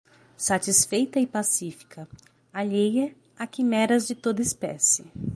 satisfeita 0.35 1.19
e 1.19 1.27
pacífica, 1.27 2.09
alheia 2.51 3.15
a 3.37 3.45
quimeras 3.45 4.07
de 4.07 4.15
toda 4.15 4.41
espécie 4.41 5.05